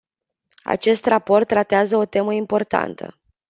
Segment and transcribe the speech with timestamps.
[0.63, 3.17] Acest raport tratează o temă importantă.